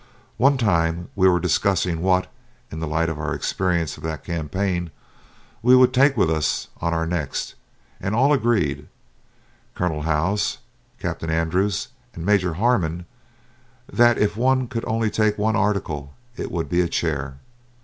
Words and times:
One 0.37 0.57
time 0.57 1.09
we 1.15 1.27
were 1.29 1.39
discussing 1.39 2.01
what, 2.01 2.25
in 2.71 2.79
the 2.79 2.87
light 2.87 3.07
of 3.07 3.19
our 3.19 3.35
experience 3.35 3.97
of 3.97 4.03
that 4.03 4.23
campaign, 4.23 4.89
we 5.61 5.75
would 5.75 5.93
take 5.93 6.17
with 6.17 6.27
us 6.27 6.69
on 6.81 6.91
our 6.91 7.05
next, 7.05 7.53
and 7.99 8.15
all 8.15 8.33
agreed, 8.33 8.87
Colonel 9.75 10.01
Howze, 10.01 10.57
Captain 10.97 11.29
Andrews, 11.29 11.89
and 12.15 12.25
Major 12.25 12.55
Harmon, 12.55 13.05
that 13.93 14.17
if 14.17 14.35
one 14.35 14.65
could 14.67 14.85
only 14.87 15.11
take 15.11 15.37
one 15.37 15.55
article 15.55 16.15
it 16.35 16.51
would 16.51 16.67
be 16.67 16.81
a 16.81 16.87
chair. 16.87 17.35